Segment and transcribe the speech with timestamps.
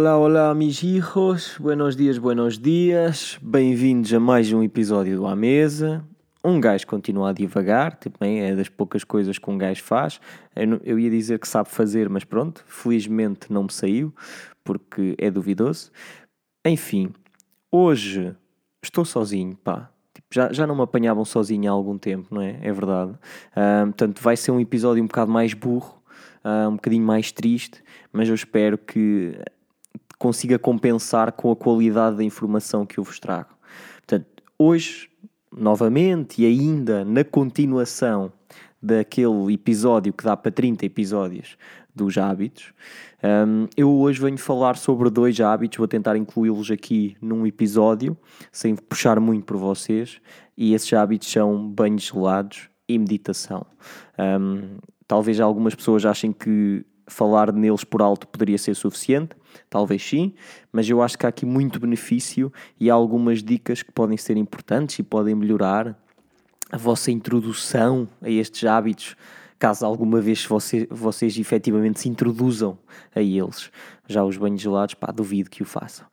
[0.00, 1.58] Olá, olá, mis hijos.
[1.60, 3.38] Buenos dias, buenos dias.
[3.42, 6.02] Bem-vindos a mais um episódio do À Mesa.
[6.42, 10.18] Um gajo continua a divagar, também é das poucas coisas que um gajo faz.
[10.84, 14.10] Eu, ia dizer que sabe fazer, mas pronto, felizmente não me saiu,
[14.64, 15.92] porque é duvidoso.
[16.64, 17.12] Enfim,
[17.70, 18.34] hoje
[18.82, 19.90] estou sozinho, pá.
[20.14, 22.58] Tipo, já, já não me apanhavam sozinho há algum tempo, não é?
[22.62, 23.12] É verdade.
[23.54, 26.02] Ah, portanto, vai ser um episódio um bocado mais burro,
[26.42, 29.38] ah, um bocadinho mais triste, mas eu espero que
[30.20, 33.48] consiga compensar com a qualidade da informação que eu vos trago.
[33.96, 34.26] Portanto,
[34.58, 35.08] hoje,
[35.50, 38.30] novamente e ainda na continuação
[38.82, 41.56] daquele episódio que dá para 30 episódios
[41.94, 42.74] dos hábitos,
[43.24, 48.14] hum, eu hoje venho falar sobre dois hábitos, vou tentar incluí-los aqui num episódio,
[48.52, 50.20] sem puxar muito por vocês,
[50.54, 53.64] e esses hábitos são banhos gelados e meditação.
[54.18, 54.76] Hum,
[55.08, 59.36] talvez algumas pessoas achem que falar neles por alto poderia ser suficiente,
[59.68, 60.32] talvez sim,
[60.72, 64.36] mas eu acho que há aqui muito benefício e há algumas dicas que podem ser
[64.36, 65.98] importantes e podem melhorar
[66.70, 69.16] a vossa introdução a estes hábitos,
[69.58, 72.78] caso alguma vez você, vocês efetivamente se introduzam
[73.14, 73.70] a eles.
[74.08, 76.06] Já os banhos gelados, pá, duvido que o façam.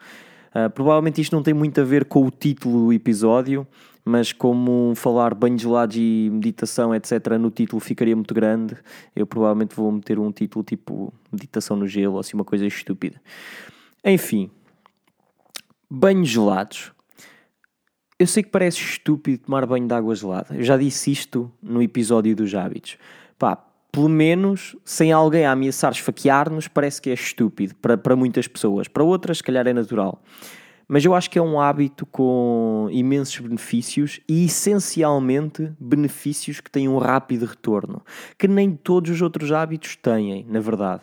[0.53, 3.67] Ah, provavelmente isto não tem muito a ver com o título do episódio,
[4.07, 8.75] mas como falar banhos gelados e meditação, etc., no título ficaria muito grande,
[9.15, 13.21] eu provavelmente vou meter um título tipo meditação no gelo ou assim uma coisa estúpida.
[14.03, 14.49] Enfim,
[15.89, 16.91] banhos gelados.
[18.19, 20.55] Eu sei que parece estúpido tomar banho de água gelada.
[20.55, 22.97] Eu já disse isto no episódio dos hábitos.
[23.37, 23.55] Pá,
[23.91, 28.87] pelo menos sem alguém a ameaçar esfaquear-nos, parece que é estúpido para, para muitas pessoas.
[28.87, 30.21] Para outras, se calhar é natural.
[30.87, 36.87] Mas eu acho que é um hábito com imensos benefícios e essencialmente benefícios que têm
[36.87, 38.01] um rápido retorno,
[38.37, 41.01] que nem todos os outros hábitos têm, na verdade.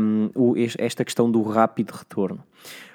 [0.00, 0.30] Um,
[0.78, 2.44] esta questão do rápido retorno.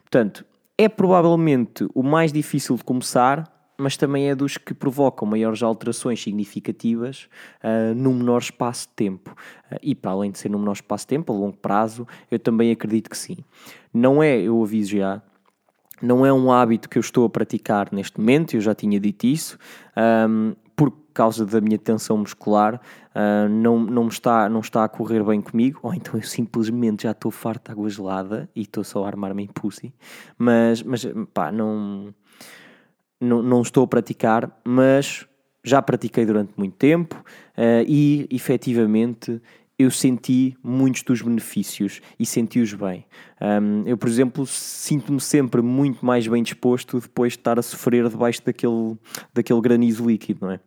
[0.01, 0.45] Portanto,
[0.77, 6.21] é provavelmente o mais difícil de começar, mas também é dos que provocam maiores alterações
[6.21, 7.27] significativas
[7.63, 9.35] ah, num menor espaço de tempo.
[9.71, 12.37] Ah, e para além de ser num menor espaço de tempo, a longo prazo, eu
[12.37, 13.37] também acredito que sim.
[13.93, 15.21] Não é, eu aviso já,
[16.01, 19.25] não é um hábito que eu estou a praticar neste momento, eu já tinha dito
[19.25, 19.57] isso,
[19.95, 22.79] ahm, por causa da minha tensão muscular,
[23.13, 27.03] ah, não, não, me está, não está a correr bem comigo, ou então eu simplesmente
[27.03, 29.93] já estou farto de água gelada e estou só a armar-me em pussy,
[30.37, 32.13] mas, mas pá, não,
[33.19, 35.27] não, não estou a praticar, mas
[35.61, 37.21] já pratiquei durante muito tempo
[37.57, 39.41] eh, e efetivamente
[39.79, 43.05] eu senti muitos dos benefícios e senti-os bem.
[43.39, 48.09] Ahm, eu, por exemplo, sinto-me sempre muito mais bem disposto depois de estar a sofrer
[48.09, 48.97] debaixo daquele,
[49.33, 50.59] daquele granizo líquido, não é?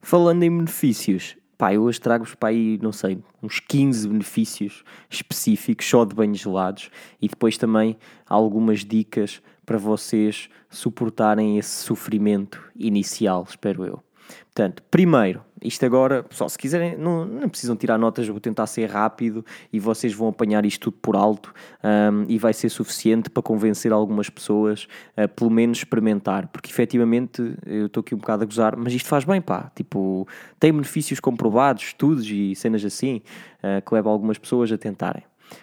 [0.00, 5.84] Falando em benefícios, pá, eu hoje trago-vos para aí, não sei, uns 15 benefícios específicos
[5.84, 7.96] só de banhos gelados e depois também
[8.28, 14.03] algumas dicas para vocês suportarem esse sofrimento inicial, espero eu.
[14.46, 18.88] Portanto, primeiro, isto agora, pessoal, se quiserem, não, não precisam tirar notas, vou tentar ser
[18.90, 21.52] rápido e vocês vão apanhar isto tudo por alto
[21.82, 24.86] ahm, e vai ser suficiente para convencer algumas pessoas
[25.16, 29.08] a pelo menos experimentar, porque efetivamente eu estou aqui um bocado a gozar, mas isto
[29.08, 30.28] faz bem, pá, tipo,
[30.60, 33.22] tem benefícios comprovados, estudos e cenas assim
[33.62, 35.22] ah, que levam algumas pessoas a tentarem.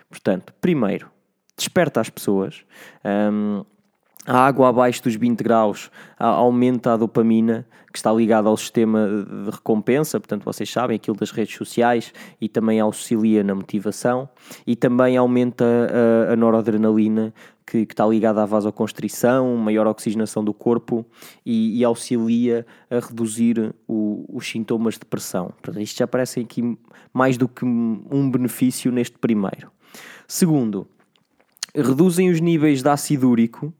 [0.10, 1.10] Portanto, primeiro,
[1.56, 2.66] desperta as pessoas.
[3.04, 3.64] ahm,
[4.26, 9.50] a água abaixo dos 20 graus aumenta a dopamina, que está ligada ao sistema de
[9.52, 14.30] recompensa, portanto, vocês sabem, aquilo das redes sociais, e também auxilia na motivação,
[14.66, 15.66] e também aumenta
[16.30, 17.34] a, a noradrenalina,
[17.66, 21.06] que, que está ligada à vasoconstrição, maior oxigenação do corpo,
[21.46, 25.48] e, e auxilia a reduzir o- os sintomas de depressão.
[25.62, 26.78] Portanto, isto já parece aqui
[27.14, 29.70] mais do que um benefício neste primeiro.
[30.28, 30.88] Segundo,
[31.76, 33.74] reduzem os níveis de ácido úrico.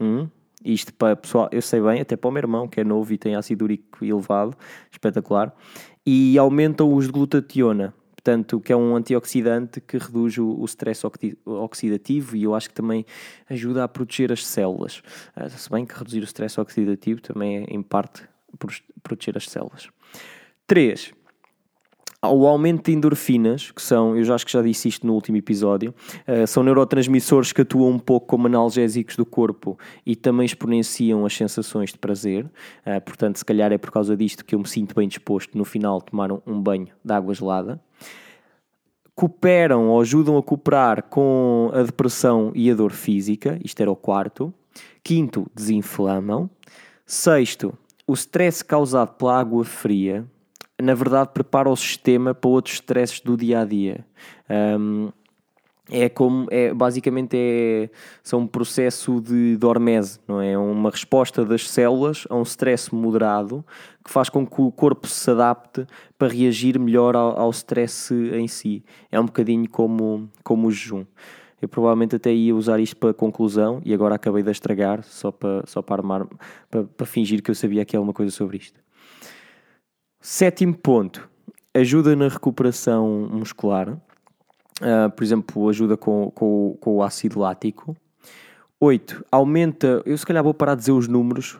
[0.00, 0.28] Hum,
[0.64, 3.18] isto para pessoal, eu sei bem, até para o meu irmão que é novo e
[3.18, 4.56] tem ácido úrico elevado,
[4.90, 5.54] espetacular.
[6.06, 11.06] E aumentam os de glutationa, portanto, que é um antioxidante que reduz o, o stress
[11.06, 13.04] oxi- oxidativo e eu acho que também
[13.48, 15.02] ajuda a proteger as células.
[15.36, 18.22] Ah, se bem que reduzir o stress oxidativo também é, em parte,
[18.58, 19.88] pro- proteger as células.
[20.66, 21.12] 3
[22.28, 25.36] o aumento de endorfinas, que são, eu já acho que já disse isto no último
[25.36, 25.94] episódio,
[26.26, 31.34] eh, são neurotransmissores que atuam um pouco como analgésicos do corpo e também exponenciam as
[31.36, 32.50] sensações de prazer.
[32.84, 35.64] Eh, portanto, se calhar é por causa disto que eu me sinto bem disposto no
[35.64, 37.80] final tomar um, um banho de água gelada.
[39.14, 43.96] Cooperam ou ajudam a cooperar com a depressão e a dor física, isto era o
[43.96, 44.52] quarto.
[45.02, 46.50] Quinto, desinflamam.
[47.06, 47.72] Sexto,
[48.06, 50.26] o stress causado pela água fria
[50.80, 54.04] na verdade, prepara o sistema para outros stresses do dia a dia.
[54.78, 55.10] Um,
[55.90, 57.90] é como é basicamente é
[58.22, 60.56] são um processo de, hormese, não é?
[60.56, 63.62] Uma resposta das células a um stress moderado
[64.02, 65.86] que faz com que o corpo se adapte
[66.18, 68.82] para reagir melhor ao, ao stress em si.
[69.12, 71.04] É um bocadinho como, como o jejum.
[71.60, 75.64] Eu provavelmente até ia usar isto para conclusão e agora acabei de estragar só para,
[75.66, 76.26] só para armar,
[76.70, 78.83] para, para fingir que eu sabia aqui alguma coisa sobre isto.
[80.26, 81.28] Sétimo ponto,
[81.74, 84.00] ajuda na recuperação muscular
[84.80, 87.96] Uh, por exemplo, ajuda com, com, com o ácido lático.
[88.80, 89.24] 8.
[89.30, 91.52] Aumenta, eu se calhar vou parar de dizer os números,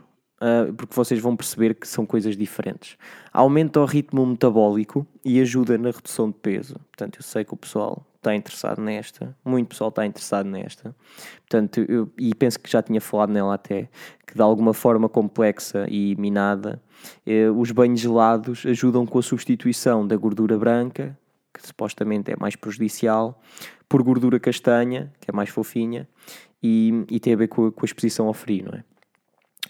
[0.43, 2.96] uh, porque vocês vão perceber que são coisas diferentes.
[3.32, 6.75] Aumenta o ritmo metabólico e ajuda na redução de peso.
[6.90, 10.94] Portanto, eu sei que o pessoal está interessado nesta, muito pessoal está interessado nesta.
[11.40, 13.88] Portanto, eu, e penso que já tinha falado nela até,
[14.26, 16.82] que de alguma forma complexa e minada,
[17.26, 21.16] eh, os banhos gelados ajudam com a substituição da gordura branca
[21.54, 23.40] que supostamente é mais prejudicial,
[23.88, 26.08] por gordura castanha, que é mais fofinha,
[26.60, 28.84] e, e tem a ver com a, com a exposição ao frio, não é?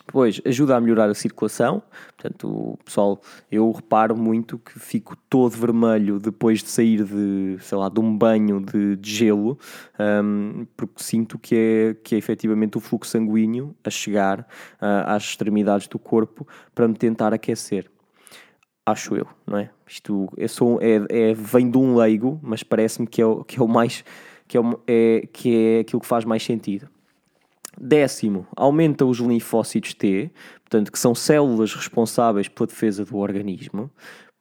[0.07, 1.83] Depois, ajuda a melhorar a circulação.
[2.17, 3.21] Portanto, pessoal,
[3.51, 8.17] eu reparo muito que fico todo vermelho depois de sair de, sei lá, de um
[8.17, 9.59] banho de, de gelo,
[9.99, 15.25] um, porque sinto que é, que é efetivamente o fluxo sanguíneo a chegar uh, às
[15.25, 17.91] extremidades do corpo para me tentar aquecer
[18.87, 19.71] acho eu, não é?
[19.87, 23.59] Isto é, só, é, é vem de um leigo, mas parece-me que é, o, que
[23.59, 24.05] é o mais
[24.47, 26.89] que é, é, que é aquilo que faz mais sentido.
[27.81, 30.31] Décimo, aumenta os linfócitos T,
[30.63, 33.91] portanto, que são células responsáveis pela defesa do organismo.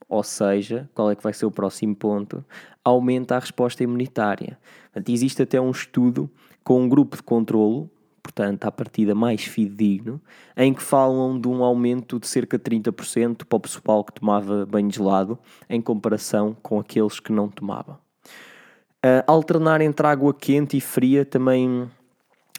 [0.08, 2.46] Ou seja, qual é que vai ser o próximo ponto?
[2.84, 4.60] Aumenta a resposta imunitária.
[4.92, 6.30] Portanto, existe até um estudo
[6.64, 7.90] com um grupo de controlo
[8.24, 10.20] portanto, à partida mais fidedigno,
[10.56, 14.66] em que falam de um aumento de cerca de 30% para o pessoal que tomava
[14.66, 15.38] banho gelado,
[15.70, 17.98] em comparação com aqueles que não tomavam.
[19.06, 21.92] Uh, alternar entre água quente e fria também,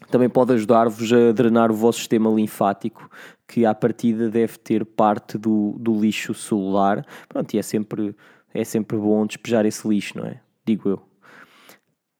[0.09, 3.09] também pode ajudar-vos a drenar o vosso sistema linfático,
[3.47, 7.05] que à partida deve ter parte do, do lixo celular.
[7.27, 8.15] Pronto, e é sempre,
[8.53, 10.39] é sempre bom despejar esse lixo, não é?
[10.65, 11.01] Digo eu.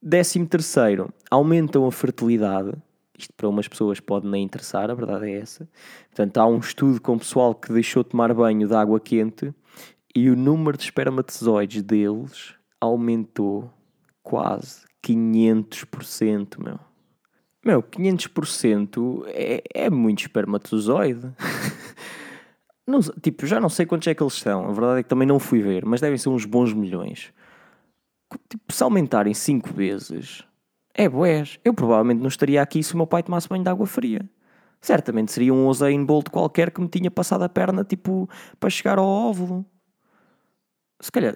[0.02, 2.74] Décimo terceiro, aumentam a fertilidade
[3.18, 5.68] isto para umas pessoas pode nem interessar, a verdade é essa.
[6.10, 9.54] Portanto, há um estudo com o pessoal que deixou de tomar banho de água quente
[10.14, 13.72] e o número de espermatozoides deles aumentou
[14.22, 16.80] quase 500%, meu.
[17.66, 21.34] Meu, 500% é, é muito espermatozoide.
[22.86, 24.70] não, tipo, já não sei quantos é que eles são.
[24.70, 27.34] A verdade é que também não fui ver, mas devem ser uns bons milhões.
[28.48, 30.44] Tipo, se aumentarem 5 vezes,
[30.94, 31.60] é boés.
[31.66, 34.22] Eu provavelmente não estaria aqui se o meu pai tomasse banho de água fria.
[34.80, 38.30] Certamente seria um Usain Bolt qualquer que me tinha passado a perna, tipo,
[38.60, 39.66] para chegar ao óvulo.
[41.02, 41.36] Se calhar,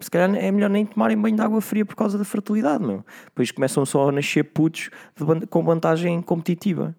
[0.00, 3.04] se calhar é melhor nem tomarem banho de água fria por causa da fertilidade, meu.
[3.26, 6.94] Depois começam só a nascer putos de, com vantagem competitiva.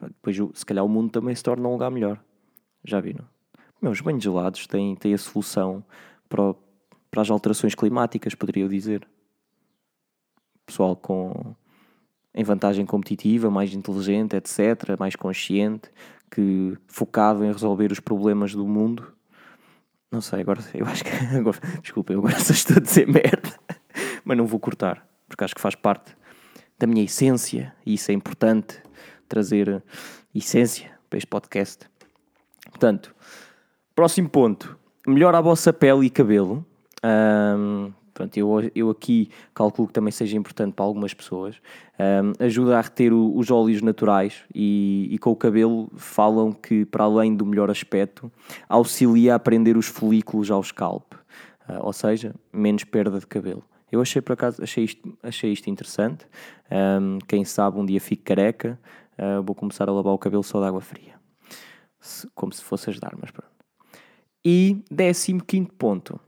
[0.00, 2.20] Depois, se calhar, o mundo também se torna um lugar melhor.
[2.84, 3.24] Já viram?
[3.80, 5.84] Meu, os banhos gelados têm, têm a solução
[6.28, 6.54] para,
[7.10, 9.06] para as alterações climáticas, poderia eu dizer
[10.68, 11.54] pessoal com
[12.34, 15.90] em vantagem competitiva, mais inteligente, etc., mais consciente,
[16.30, 19.12] que focado em resolver os problemas do mundo.
[20.10, 23.58] Não sei, agora eu acho que agora, desculpa, eu agora só estou a dizer merda,
[24.24, 26.16] mas não vou cortar, porque acho que faz parte
[26.78, 28.80] da minha essência e isso é importante
[29.28, 29.82] trazer
[30.34, 31.86] essência para este podcast.
[32.70, 33.14] Portanto,
[33.94, 36.64] próximo ponto: melhora a vossa pele e cabelo.
[37.04, 41.54] Um, Pronto, eu, eu aqui calculo que também seja importante para algumas pessoas.
[42.00, 46.84] Um, ajuda a reter o, os óleos naturais e, e, com o cabelo falam que,
[46.84, 48.28] para além do melhor aspecto,
[48.68, 53.62] auxilia a prender os folículos ao scalp, uh, ou seja, menos perda de cabelo.
[53.90, 56.26] Eu achei por acaso achei isto, achei isto interessante.
[57.00, 58.80] Um, quem sabe um dia fico careca,
[59.16, 61.14] uh, vou começar a lavar o cabelo só de água fria.
[62.00, 63.52] Se, como se fosse ajudar, mas pronto.
[64.44, 66.18] E décimo quinto ponto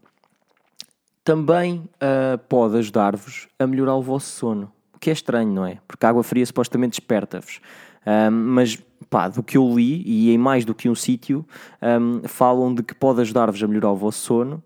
[1.30, 4.72] também uh, pode ajudar-vos a melhorar o vosso sono.
[4.92, 5.78] O que é estranho, não é?
[5.86, 7.60] Porque a água fria supostamente desperta-vos.
[8.04, 8.76] Um, mas,
[9.08, 11.46] pá, do que eu li, e em mais do que um sítio,
[11.80, 14.60] um, falam de que pode ajudar-vos a melhorar o vosso sono.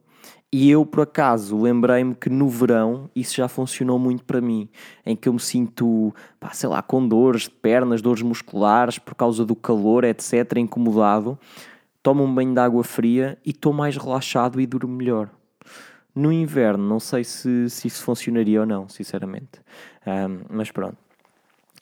[0.50, 4.66] E eu, por acaso, lembrei-me que no verão isso já funcionou muito para mim,
[5.04, 9.14] em que eu me sinto, pá, sei lá, com dores de pernas, dores musculares, por
[9.14, 11.38] causa do calor, etc., incomodado.
[12.02, 15.28] Tomo um banho de água fria e estou mais relaxado e durmo melhor.
[16.14, 19.60] No inverno, não sei se, se isso funcionaria ou não, sinceramente.
[20.06, 20.96] Um, mas pronto.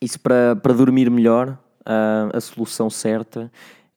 [0.00, 3.52] Isso para, para dormir melhor, uh, a solução certa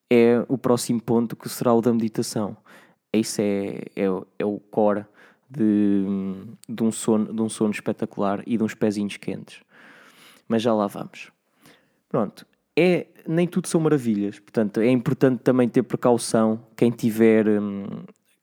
[0.10, 2.56] é o próximo ponto que será o da meditação.
[3.14, 4.06] Isso é, é,
[4.38, 5.06] é o core
[5.50, 6.04] de,
[6.68, 9.62] de, um sono, de um sono espetacular e de uns pezinhos quentes.
[10.48, 11.32] Mas já lá vamos.
[12.10, 12.46] Pronto,
[12.78, 17.86] é, nem tudo são maravilhas, portanto é importante também ter precaução quem tiver hum,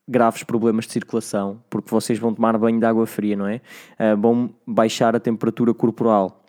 [0.07, 3.61] graves problemas de circulação, porque vocês vão tomar banho de água fria, não é?
[3.99, 6.43] Uh, vão baixar a temperatura corporal.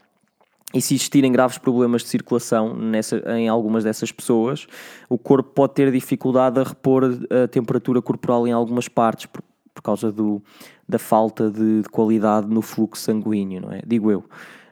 [0.75, 4.67] E se existirem graves problemas de circulação nessa, em algumas dessas pessoas,
[5.09, 9.41] o corpo pode ter dificuldade a repor a temperatura corporal em algumas partes, por,
[9.73, 10.43] por causa do,
[10.89, 13.83] da falta de, de qualidade no fluxo sanguíneo, não é?
[13.87, 14.25] Digo eu.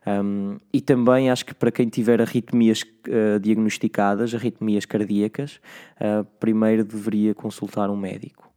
[0.05, 5.61] Um, e também acho que para quem tiver arritmias uh, diagnosticadas, arritmias cardíacas,
[6.01, 8.52] uh, primeiro deveria consultar um médico.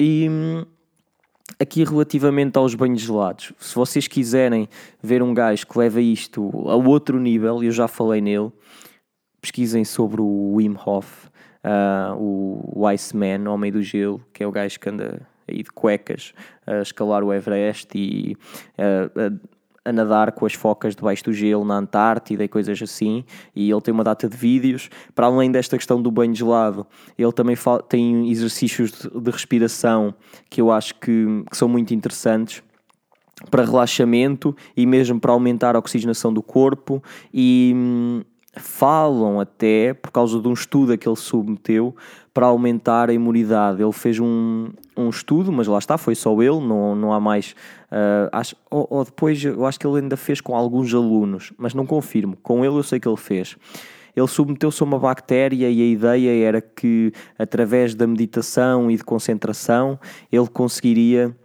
[0.00, 0.64] E um,
[1.58, 4.68] aqui relativamente aos banhos gelados, se vocês quiserem
[5.02, 8.52] ver um gajo que leva isto a outro nível, eu já falei nele,
[9.40, 11.26] pesquisem sobre o Wim Hof,
[11.64, 15.70] uh, o, o Iceman, Homem do Gelo, que é o gajo que anda aí de
[15.70, 16.34] cuecas
[16.66, 18.36] a escalar o Everest e
[18.78, 19.48] uh,
[19.88, 23.80] a nadar com as focas debaixo do gelo na Antártida e coisas assim, e ele
[23.80, 24.90] tem uma data de vídeos.
[25.14, 26.86] Para além desta questão do banho gelado,
[27.18, 27.56] ele também
[27.88, 30.14] tem exercícios de, respiração
[30.50, 32.62] que eu acho que, que são muito interessantes
[33.50, 37.02] para relaxamento e mesmo para aumentar a oxigenação do corpo
[37.32, 38.22] e hum,
[38.56, 41.94] falam até, por causa de um estudo a que ele submeteu,
[42.32, 43.82] para aumentar a imunidade.
[43.82, 47.52] Ele fez um, um estudo, mas lá está, foi só ele, não, não há mais.
[47.90, 51.74] Uh, acho, ou, ou, depois, eu acho que ele ainda fez com alguns alunos, mas
[51.74, 52.36] não confirmo.
[52.42, 53.56] Com ele eu sei que ele fez.
[54.14, 59.04] Ele submeteu-se a uma bactéria e a ideia era que, através da meditação e de
[59.04, 59.98] concentração,
[60.30, 61.36] ele conseguiria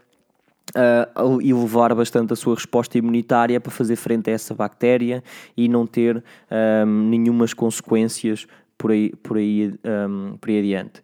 [0.75, 5.23] uh, elevar bastante a sua resposta imunitária para fazer frente a essa bactéria
[5.55, 9.73] e não ter um, ah, nenhumas consequências por aí, por, aí,
[10.09, 11.01] um, por aí adiante.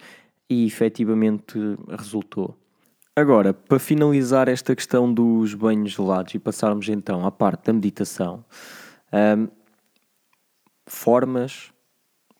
[0.49, 1.57] E efetivamente
[1.89, 2.55] resultou.
[3.15, 8.43] Agora, para finalizar esta questão dos banhos gelados e passarmos então à parte da meditação,
[9.13, 9.47] um,
[10.87, 11.71] formas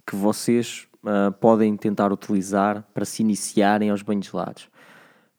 [0.07, 4.69] que vocês uh, podem tentar utilizar para se iniciarem aos banhos gelados.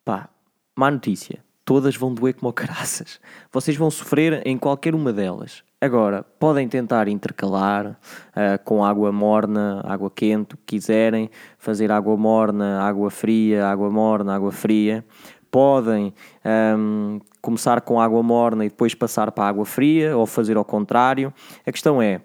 [0.04, 0.28] Pá,
[0.76, 3.20] má notícia todas vão doer como caraças.
[3.52, 5.62] Vocês vão sofrer em qualquer uma delas.
[5.80, 12.16] Agora, podem tentar intercalar uh, com água morna, água quente, o que quiserem, fazer água
[12.16, 15.04] morna, água fria, água morna, água fria.
[15.48, 16.12] Podem
[16.44, 20.64] um, ehm, começar com água morna e depois passar para água fria, ou fazer ao
[20.64, 21.32] contrário.
[21.64, 22.20] A questão é,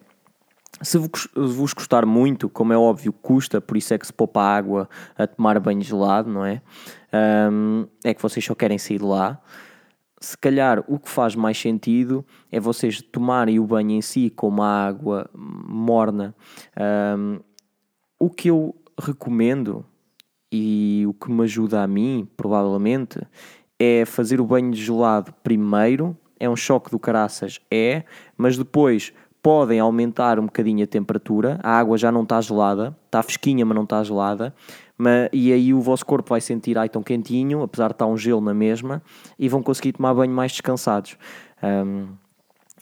[0.81, 0.97] se
[1.35, 5.25] vos custar muito, como é óbvio, custa, por isso é que se poupa água a
[5.25, 6.61] tomar banho gelado, não é?
[7.51, 9.41] Um, é que vocês só querem sair de lá.
[10.19, 14.47] Se calhar o que faz mais sentido é vocês tomarem o banho em si com
[14.47, 16.33] uma água morna.
[17.17, 17.39] Um,
[18.19, 19.85] o que eu recomendo
[20.51, 23.19] e o que me ajuda a mim, provavelmente,
[23.77, 26.17] é fazer o banho gelado primeiro.
[26.39, 28.03] É um choque do caraças, é,
[28.37, 29.13] mas depois
[29.45, 33.75] podem aumentar um bocadinho a temperatura, a água já não está gelada, está fresquinha, mas
[33.75, 34.55] não está gelada,
[34.97, 38.17] mas, e aí o vosso corpo vai sentir ai tão quentinho, apesar de estar um
[38.17, 39.01] gelo na mesma,
[39.37, 41.17] e vão conseguir tomar banho mais descansados.
[41.63, 42.07] Um,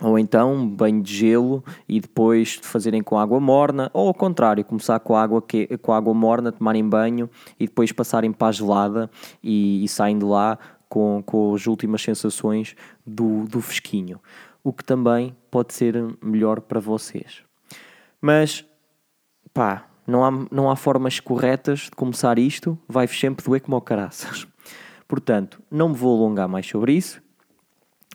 [0.01, 4.99] ou então banho de gelo e depois fazerem com água morna, ou ao contrário, começar
[4.99, 5.41] com água,
[5.81, 7.29] com água morna, tomarem banho
[7.59, 9.09] e depois passarem para a gelada
[9.41, 10.57] e, e saem de lá
[10.89, 14.19] com, com as últimas sensações do, do fresquinho
[14.63, 17.43] o que também pode ser melhor para vocês.
[18.21, 18.65] Mas,
[19.53, 24.47] pá, não há, não há formas corretas de começar isto, vai-vos sempre doer como caraças.
[25.07, 27.21] Portanto, não me vou alongar mais sobre isso,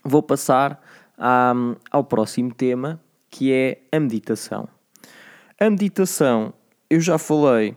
[0.04, 0.82] vou passar
[1.16, 1.52] à,
[1.90, 4.68] ao próximo tema, que é a meditação.
[5.60, 6.52] A meditação,
[6.88, 7.76] eu já falei,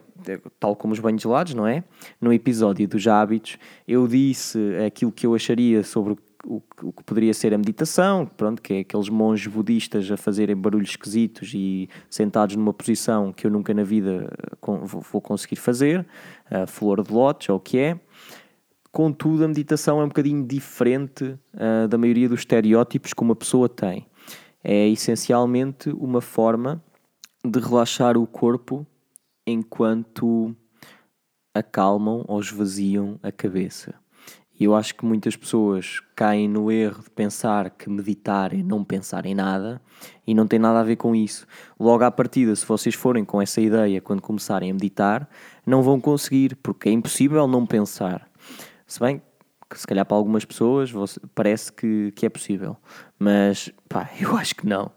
[0.59, 1.83] tal como os banhos gelados, não é?
[2.19, 7.33] No episódio dos hábitos, eu disse aquilo que eu acharia sobre o, o que poderia
[7.33, 12.55] ser a meditação, pronto, que é aqueles monges budistas a fazerem barulhos esquisitos e sentados
[12.55, 14.57] numa posição que eu nunca na vida eh,
[15.11, 16.05] vou conseguir fazer,
[16.49, 17.99] a flor de lótus ou o que é.
[18.91, 23.69] Contudo, a meditação é um bocadinho diferente uh, da maioria dos estereótipos que uma pessoa
[23.69, 24.05] tem.
[24.61, 26.83] É essencialmente uma forma
[27.45, 28.85] de relaxar o corpo
[29.47, 30.53] enquanto
[31.53, 33.95] acalmam ou esvaziam a cabeça.
[34.63, 39.25] Eu acho que muitas pessoas caem no erro de pensar que meditar é não pensar
[39.25, 39.81] em nada
[40.25, 41.47] e não tem nada a ver com isso.
[41.79, 45.27] Logo à partida, se vocês forem com essa ideia quando começarem a meditar,
[45.65, 48.29] não vão conseguir, porque é impossível não pensar.
[48.85, 49.19] Se bem
[49.67, 50.93] que se calhar para algumas pessoas
[51.33, 52.77] parece que, que é possível,
[53.17, 54.91] mas pá, eu acho que não.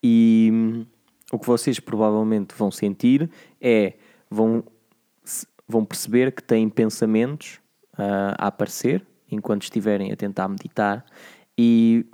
[0.00, 0.86] E hum,
[1.32, 3.28] o que vocês provavelmente vão sentir
[3.60, 3.94] é
[4.30, 4.62] vão,
[5.66, 7.59] vão perceber que têm pensamentos
[8.00, 11.04] uh, a aparecer enquanto estiverem a tentar meditar
[11.56, 12.06] e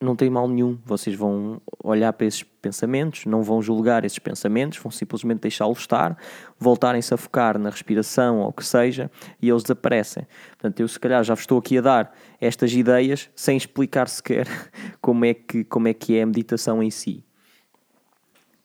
[0.00, 0.78] não tem mal nenhum.
[0.84, 6.16] Vocês vão olhar para esses pensamentos, não vão julgar esses pensamentos, vão simplesmente deixá-los estar,
[6.58, 10.26] voltarem-se a focar na respiração ou o que seja e eles desaparecem.
[10.50, 14.46] Portanto, eu se calhar já vos estou aqui a dar estas ideias sem explicar sequer
[15.00, 17.24] como é que, como é, que é a meditação em si.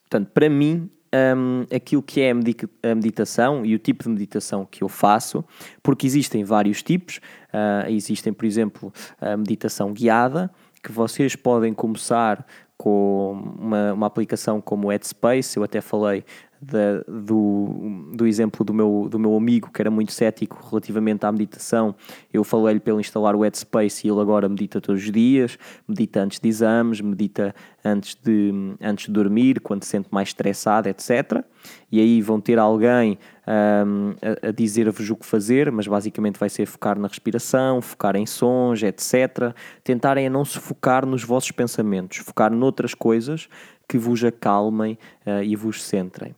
[0.10, 0.90] Portanto, para mim,
[1.36, 5.44] um, aquilo que é a meditação e o tipo de meditação que eu faço,
[5.82, 7.18] porque existem vários tipos.
[7.48, 10.52] Uh, existem, por exemplo, a meditação guiada,
[10.84, 12.46] que vocês podem começar
[12.78, 15.58] com uma, uma aplicação como o Headspace.
[15.58, 16.24] Eu até falei
[16.62, 21.32] da, do, do exemplo do meu, do meu amigo que era muito cético relativamente à
[21.32, 21.96] meditação.
[22.34, 26.22] Eu falei-lhe para ele instalar o Headspace e ele agora medita todos os dias, medita
[26.22, 31.44] antes de exames, medita antes de, antes de dormir, quando se sente mais estressado, etc.
[31.92, 36.50] E aí vão ter alguém um, a, a dizer-vos o que fazer, mas basicamente vai
[36.50, 39.54] ser focar na respiração, focar em sons, etc.
[39.84, 43.48] Tentarem a não se focar nos vossos pensamentos, focar noutras coisas
[43.88, 46.36] que vos acalmem uh, e vos centrem.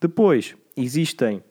[0.00, 1.42] Depois, existem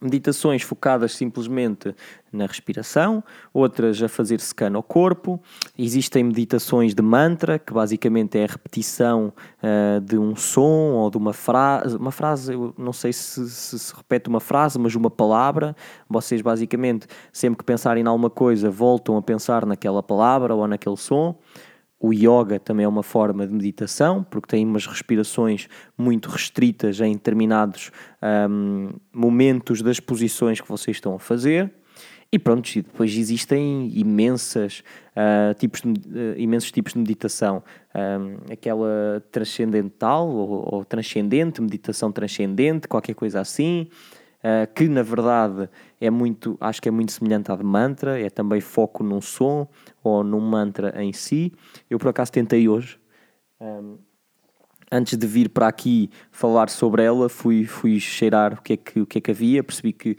[0.00, 1.94] meditações focadas simplesmente
[2.32, 5.38] na respiração, outras a fazer scan ao corpo.
[5.78, 11.18] Existem meditações de mantra, que basicamente é a repetição uh, de um som ou de
[11.18, 11.96] uma frase.
[11.96, 15.76] Uma frase, eu não sei se, se, se repete uma frase, mas uma palavra.
[16.08, 20.96] Vocês basicamente, sempre que pensarem em alguma coisa, voltam a pensar naquela palavra ou naquele
[20.96, 21.36] som.
[22.02, 27.12] O yoga também é uma forma de meditação, porque tem umas respirações muito restritas em
[27.12, 27.92] determinados
[28.50, 31.70] um, momentos das posições que vocês estão a fazer.
[32.32, 34.82] E pronto, e depois existem imensas,
[35.14, 37.62] uh, tipos de, uh, imensos tipos de meditação.
[37.94, 43.88] Um, aquela transcendental ou, ou transcendente, meditação transcendente, qualquer coisa assim.
[44.38, 45.68] Uh, que na verdade
[46.00, 49.68] é muito, acho que é muito semelhante à de mantra, é também foco num som
[50.02, 51.52] ou num mantra em si.
[51.90, 52.98] Eu por acaso tentei hoje,
[53.60, 53.98] um,
[54.90, 59.00] antes de vir para aqui falar sobre ela, fui, fui cheirar o que, é que,
[59.00, 60.16] o que é que havia, percebi que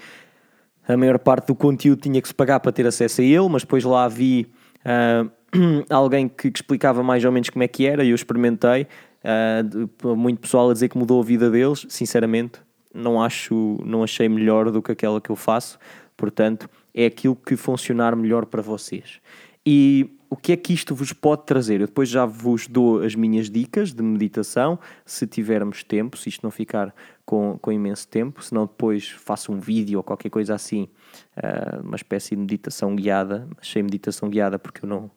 [0.88, 3.64] a maior parte do conteúdo tinha que se pagar para ter acesso a ele, mas
[3.64, 4.48] depois lá vi
[4.86, 5.32] uh,
[5.90, 8.88] alguém que, que, explicava mais ou menos como é que era e eu experimentei.
[9.24, 12.60] Uh, muito pessoal a dizer que mudou a vida deles, sinceramente
[12.94, 15.78] não acho, não achei melhor do que aquela que eu faço,
[16.16, 19.20] portanto, é aquilo que funcionar melhor para vocês.
[19.66, 21.82] E o que é que isto vos pode trazer?
[21.82, 26.42] Eu depois já vos dou as minhas dicas de meditação, se tivermos tempo, se isto
[26.42, 30.88] não ficar com, com imenso tempo, senão depois faço um vídeo ou qualquer coisa assim,
[31.36, 35.12] uh, uma espécie de meditação guiada, achei meditação guiada porque eu não,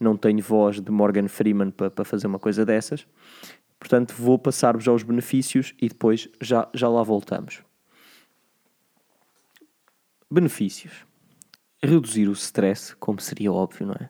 [0.00, 3.06] não tenho voz de Morgan Freeman para, para fazer uma coisa dessas.
[3.84, 7.62] Portanto, vou passar-vos aos benefícios e depois já, já lá voltamos.
[10.30, 11.04] Benefícios.
[11.82, 14.08] Reduzir o stress, como seria óbvio, não é?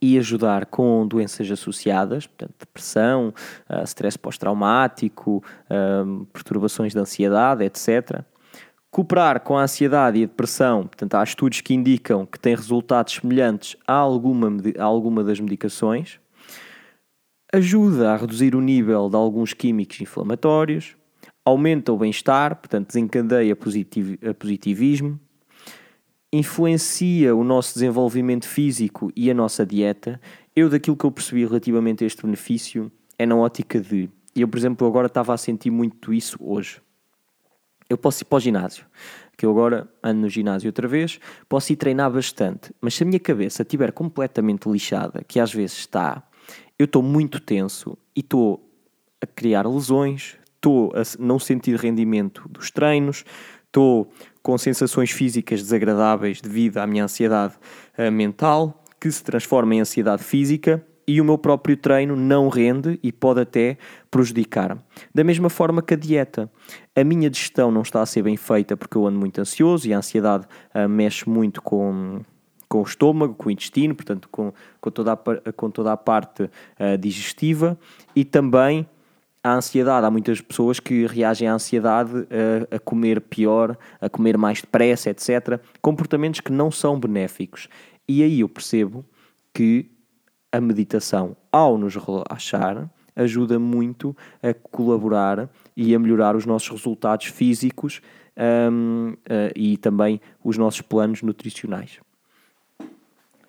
[0.00, 3.32] E ajudar com doenças associadas, portanto, depressão,
[3.70, 5.36] uh, stress pós-traumático,
[5.70, 8.24] uh, perturbações de ansiedade, etc.
[8.90, 13.14] Cooperar com a ansiedade e a depressão, portanto, há estudos que indicam que tem resultados
[13.14, 16.20] semelhantes a alguma, a alguma das medicações
[17.52, 20.96] ajuda a reduzir o nível de alguns químicos inflamatórios,
[21.44, 25.20] aumenta o bem-estar, portanto desencadeia positiv positivismo,
[26.32, 30.18] influencia o nosso desenvolvimento físico e a nossa dieta.
[30.56, 34.08] Eu, daquilo que eu percebi relativamente a este benefício, é na ótica de.
[34.34, 36.80] Eu, por exemplo, agora estava a sentir muito isso hoje.
[37.86, 38.86] Eu posso ir para o ginásio,
[39.36, 43.06] que eu agora ando no ginásio outra vez, posso ir treinar bastante, mas se a
[43.06, 46.22] minha cabeça estiver completamente lixada, que às vezes está,
[46.82, 48.68] eu estou muito tenso e estou
[49.22, 53.24] a criar lesões, estou a não sentir rendimento dos treinos,
[53.66, 54.10] estou
[54.42, 57.54] com sensações físicas desagradáveis devido à minha ansiedade
[57.96, 62.98] uh, mental, que se transforma em ansiedade física e o meu próprio treino não rende
[63.00, 63.78] e pode até
[64.10, 64.76] prejudicar.
[65.14, 66.50] Da mesma forma que a dieta.
[66.96, 69.94] A minha digestão não está a ser bem feita porque eu ando muito ansioso e
[69.94, 72.22] a ansiedade uh, mexe muito com,
[72.72, 76.44] com o estômago, com o intestino, portanto, com, com, toda, a, com toda a parte
[76.44, 77.78] uh, digestiva
[78.16, 78.88] e também
[79.44, 80.06] a ansiedade.
[80.06, 85.10] Há muitas pessoas que reagem à ansiedade uh, a comer pior, a comer mais depressa,
[85.10, 85.60] etc.
[85.82, 87.68] Comportamentos que não são benéficos.
[88.08, 89.04] E aí eu percebo
[89.52, 89.90] que
[90.50, 97.26] a meditação, ao nos relaxar, ajuda muito a colaborar e a melhorar os nossos resultados
[97.26, 98.00] físicos
[98.34, 102.00] um, uh, eh, e também os nossos planos nutricionais.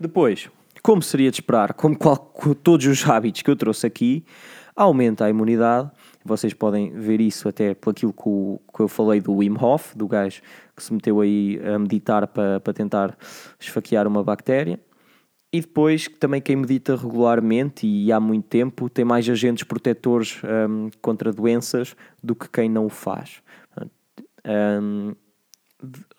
[0.04, 0.50] Depois,
[0.82, 2.18] como seria de esperar, como qual,
[2.62, 4.26] todos os hábitos que eu trouxe aqui,
[4.76, 5.89] aumenta a imunidade,
[6.26, 9.96] Vocês podem ver isso até por aquilo que, o, que eu falei do Wim Hof,
[9.96, 10.42] do gajo
[10.76, 13.18] que se meteu aí a meditar para, para tentar
[13.58, 14.78] esfaquear uma bactéria.
[15.54, 20.89] E depois, também quem medita regularmente e há muito tempo tem mais agentes protetores um,
[21.02, 23.42] contra doenças do que quem não o faz.
[24.46, 25.16] Um,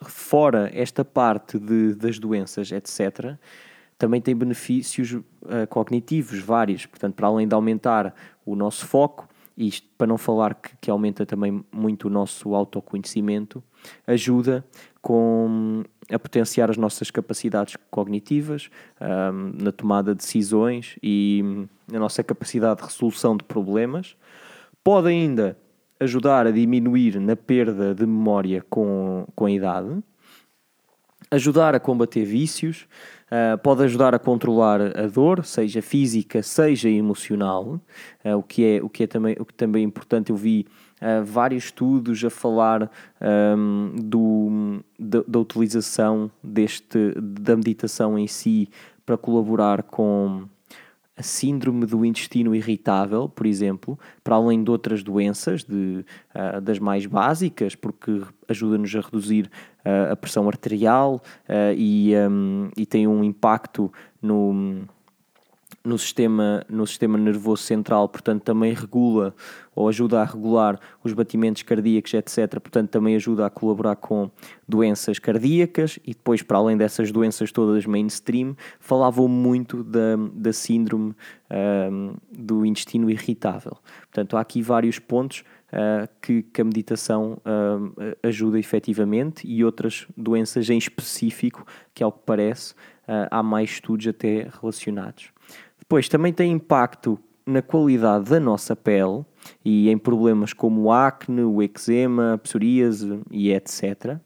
[0.02, 3.36] fora esta parte de, das doenças, etc.,
[3.98, 5.22] também tem benefícios uh,
[5.68, 6.86] cognitivos vários.
[6.86, 10.90] Portanto, para além de aumentar o nosso foco, e isto para não falar que, que,
[10.90, 13.62] aumenta também muito o nosso autoconhecimento,
[14.06, 14.64] ajuda
[15.00, 18.68] com, a potenciar as nossas capacidades cognitivas,
[19.00, 24.16] um, na tomada de decisões e na nossa capacidade de resolução de problemas.
[24.82, 25.56] Pode ainda
[26.00, 30.02] ajudar a diminuir na perda de memória com, com a idade,
[31.34, 32.86] ajudar a combater vícios,
[33.26, 37.80] uh, pode ajudar a controlar a dor, seja física, seja emocional,
[38.24, 40.30] uh, o, que é, o, que é também, o que também é importante.
[40.30, 40.66] Eu vi
[41.00, 48.68] uh, vários estudos a falar um, do, da, da utilização deste, da meditação em si
[49.04, 50.44] para colaborar com
[51.16, 56.78] a síndrome do intestino irritável, por exemplo, para além de outras doenças, de, uh, das
[56.78, 59.50] mais básicas, porque ajuda-nos a reduzir
[59.84, 64.82] uh, a pressão arterial uh, e, um, e tem um impacto no
[65.84, 69.34] no sistema, no sistema nervoso central, portanto também regula
[69.74, 72.58] ou ajuda a regular os batimentos cardíacos, etc.
[72.58, 74.30] Portanto também ajuda a colaborar com
[74.66, 81.14] doenças cardíacas e depois, para além dessas doenças todas mainstream, falavam muito da, da síndrome
[81.50, 83.76] um, do intestino irritável.
[84.02, 90.06] Portanto, há aqui vários pontos uh, que, que, a meditação uh, ajuda efetivamente e outras
[90.16, 95.34] doenças em específico, que ao que parece, uh, há mais estudos até relacionados.
[95.84, 99.22] Depois também tem impacto na qualidade da nossa pele
[99.62, 104.16] e em problemas como o acne, o eczema, a psoríase e etc.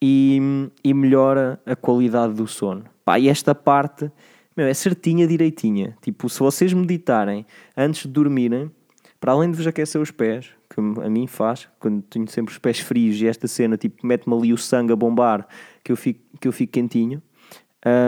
[0.00, 0.40] E,
[0.84, 2.84] e, melhora a qualidade do sono.
[3.04, 4.10] Pá, e esta parte
[4.56, 5.96] meu, é certinha, direitinha.
[6.00, 7.44] Tipo, se vocês meditarem
[7.76, 8.70] antes de dormirem,
[9.18, 12.58] para além de vos aquecer os pés, que a mim faz, quando tenho sempre os
[12.58, 15.46] pés frios e esta cena, tipo, mete-me ali o sangue a bombar,
[15.82, 17.22] que eu fico, que eu fico quentinho,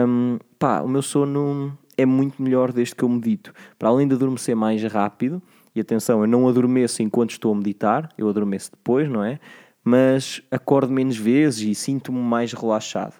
[0.07, 3.53] um, pá, o meu sono é muito melhor desde que eu medito.
[3.77, 5.41] Para além de adormecer mais rápido,
[5.75, 9.39] e atenção, eu não adormeço enquanto estou a meditar, eu adormeço depois, não é?
[9.83, 13.13] Mas acordo menos vezes e sinto-me mais relaxado.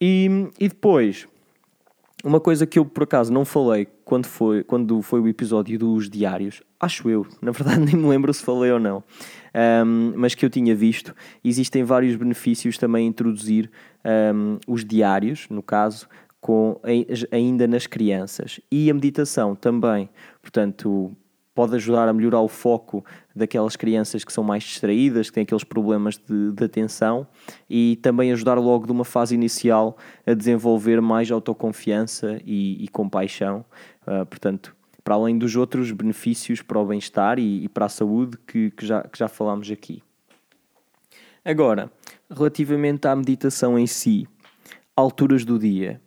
[0.00, 1.26] E, e depois,
[2.24, 6.08] uma coisa que eu por acaso não falei quando foi, quando foi o episódio dos
[6.08, 9.02] diários, acho eu, na verdade nem me lembro se falei ou não,
[9.84, 13.70] um, mas que eu tinha visto, existem vários benefícios também a introduzir
[14.34, 16.08] um, os diários, no caso,
[16.40, 16.80] com,
[17.30, 18.60] ainda nas crianças.
[18.70, 20.08] E a meditação também,
[20.40, 21.14] portanto,
[21.54, 23.04] pode ajudar a melhorar o foco
[23.36, 27.26] daquelas crianças que são mais distraídas, que têm aqueles problemas de, de atenção
[27.68, 33.64] e também ajudar logo de uma fase inicial a desenvolver mais autoconfiança e, e compaixão.
[34.02, 34.74] Uh, portanto,
[35.04, 38.86] para além dos outros benefícios para o bem-estar e, e, para a saúde que, que,
[38.86, 40.02] já, que já falámos aqui.
[41.44, 41.90] Agora,
[42.30, 44.26] relativamente à meditação em si,
[44.94, 46.00] alturas do dia.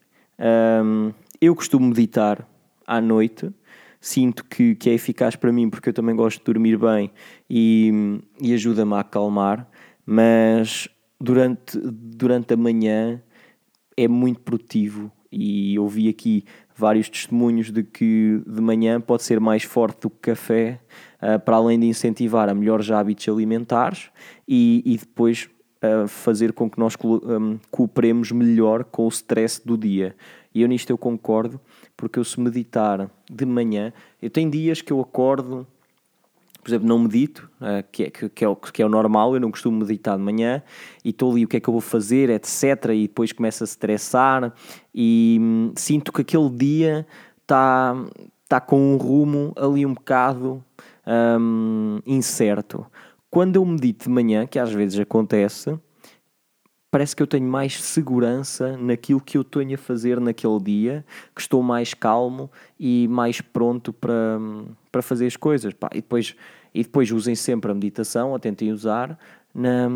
[0.44, 2.46] Um, eu costumo meditar
[2.86, 3.50] à noite,
[4.02, 7.10] sinto que, que é eficaz para mim porque eu também gosto de dormir bem
[7.50, 9.66] e, e ajuda-me a acalmar,
[10.06, 13.22] mas durante, durante a manhã
[13.96, 16.44] é muito produtivo e ouvi aqui
[16.76, 20.80] vários testemunhos de que de manhã pode ser mais forte do que café,
[21.22, 24.10] uh, para além de incentivar a melhores hábitos alimentares
[24.48, 25.50] e, e depois
[25.84, 30.16] uh, fazer com que nós um, cooperemos melhor com o stress do dia.
[30.56, 31.60] E eu nisto eu concordo,
[31.98, 33.92] porque eu se meditar de manhã,
[34.22, 35.68] eu tenho dias que eu acordo,
[36.64, 39.42] por exemplo, não medito, uh, que, é, que, é o, que é o normal, eu
[39.42, 40.64] não costumo meditar de manhã,
[41.04, 42.92] e estou ali o que é que eu vou fazer, etc.
[42.94, 44.54] E depois começo a estressar
[44.94, 47.06] e hum, sinto que aquele dia
[47.42, 47.96] está
[48.48, 50.64] tá com um rumo ali um bocado
[51.40, 52.86] hum, incerto.
[53.34, 55.76] Quando eu medito de manhã, que às vezes acontece,
[56.92, 61.42] parece que eu tenho mais segurança naquilo que eu tenho a fazer naquele dia, que
[61.42, 62.48] estou mais calmo
[62.80, 64.38] e mais pronto para,
[64.92, 65.74] para fazer as coisas.
[65.74, 66.36] Pá, e, depois,
[66.76, 69.18] e depois usem sempre a meditação, ou tentem usar
[69.52, 69.90] na,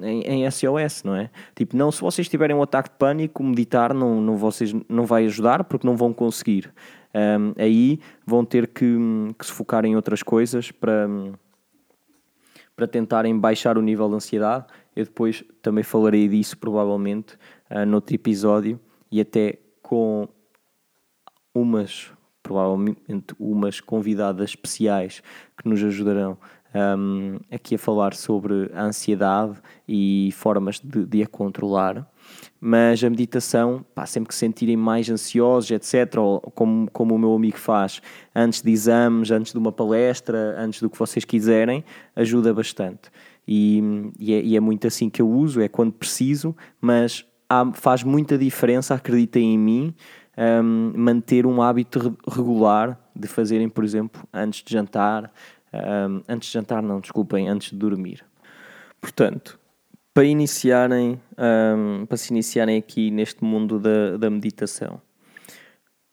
[0.00, 1.30] em, em, SOS, não é?
[1.56, 5.26] Tipo, não, se vocês tiverem um ataque de pânico, meditar não, não, vocês, não vai
[5.26, 6.72] ajudar porque não vão conseguir.
[7.12, 8.96] Um, aí vão ter que,
[9.36, 11.08] que se focar em outras coisas para
[12.78, 14.66] para tentarem baixar o nível de ansiedade.
[14.94, 17.34] Eu depois também falarei disso, provavelmente,
[17.68, 18.78] uh, noutro episódio
[19.10, 20.28] e até com
[21.52, 25.20] umas provavelmente umas convidadas especiais
[25.60, 26.38] que nos ajudarão
[26.72, 32.08] um, aqui a falar sobre a ansiedade e formas de, de a controlar.
[32.60, 37.18] Mas a meditação, pá, sempre que se sentirem mais ansiosos, etc., ou como, como o
[37.18, 38.02] meu amigo faz,
[38.34, 41.84] antes de exames, antes de uma palestra, antes do que vocês quiserem,
[42.16, 43.10] ajuda bastante.
[43.46, 47.70] E, e, é, e é muito assim que eu uso, é quando preciso, mas há,
[47.72, 49.94] faz muita diferença, acreditem em mim,
[50.36, 55.32] um, manter um hábito regular de fazerem, por exemplo, antes de jantar,
[55.72, 58.24] um, antes de jantar, não, desculpem, antes de dormir.
[59.00, 59.57] Portanto,
[60.18, 65.00] para iniciarem, um, para se iniciarem aqui neste mundo da, da meditação,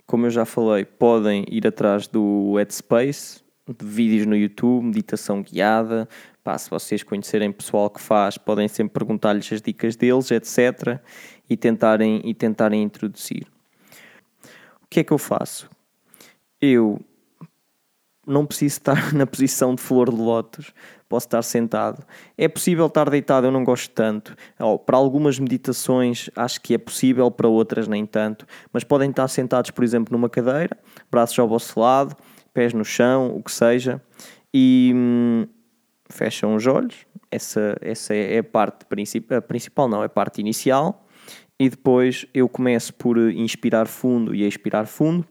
[0.06, 6.08] como eu já falei, podem ir atrás do Headspace, de vídeos no YouTube, meditação guiada.
[6.44, 11.00] Pá, se vocês conhecerem pessoal que faz, podem sempre perguntar-lhes as dicas deles, etc.
[11.50, 13.48] E tentarem, e tentarem introduzir.
[14.84, 15.68] O que é que eu faço?
[16.62, 17.02] Eu
[18.26, 20.74] não preciso estar na posição de flor de lótus,
[21.08, 22.04] posso estar sentado.
[22.38, 24.36] É possível estar deitado, eu não gosto tanto.
[24.86, 28.46] para algumas meditações acho que é possível, para outras nem tanto.
[28.74, 30.78] Mas podem estar sentados, por exemplo, numa cadeira,
[31.12, 32.16] braços ao vosso lado,
[32.54, 34.02] pés no chão, o que seja,
[34.54, 35.48] e hum,
[36.10, 37.06] fecham os olhos.
[37.32, 41.06] Essa, essa é a parte principal, principal, não, é a parte inicial.
[41.60, 45.26] E depois eu começo por inspirar fundo e expirar fundo.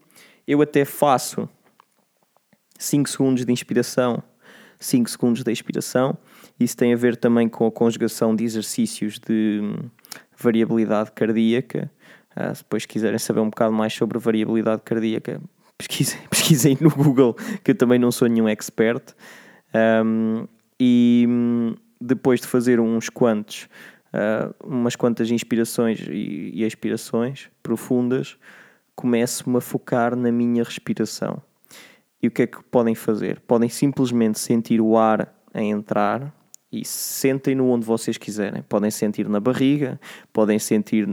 [0.47, 1.47] Eu até faço
[2.77, 4.21] 5 segundos de inspiração,
[4.79, 6.17] 5 segundos de expiração.
[6.59, 9.89] Isso tem a ver também com a conjugação de exercícios de hum,
[10.37, 11.91] variabilidade cardíaca.
[12.35, 15.41] Uh, se depois quiserem saber um bocado mais sobre variabilidade cardíaca,
[15.77, 17.33] pesquisem, pesquisem no Google,
[17.63, 19.13] que eu também não sou nenhum expert.
[19.73, 20.47] Um,
[20.79, 23.67] e hum, depois de fazer uns quantos,
[24.13, 28.37] uh, umas quantas inspirações e, e expirações profundas,
[28.95, 31.41] começo-me a focar na minha respiração.
[32.21, 33.39] E o que é que podem fazer?
[33.41, 36.33] Podem simplesmente sentir o ar a entrar
[36.71, 38.61] e sentem-no onde vocês quiserem.
[38.63, 39.99] Podem sentir na barriga,
[40.33, 41.07] podem sentir